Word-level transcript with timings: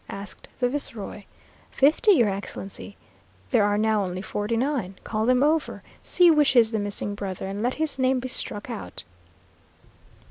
asked 0.09 0.47
the 0.57 0.67
viceroy. 0.67 1.21
"Fifty, 1.69 2.13
your 2.13 2.27
Excellency." 2.31 2.97
"There 3.51 3.63
are 3.63 3.77
now 3.77 4.03
only 4.03 4.23
forty 4.23 4.57
nine. 4.57 4.95
Call 5.03 5.27
them 5.27 5.43
over, 5.43 5.83
see 6.01 6.31
which 6.31 6.55
is 6.55 6.71
the 6.71 6.79
missing 6.79 7.13
brother, 7.13 7.45
and 7.45 7.61
let 7.61 7.75
his 7.75 7.99
name 7.99 8.19
be 8.19 8.27
struck 8.27 8.67
out." 8.67 9.03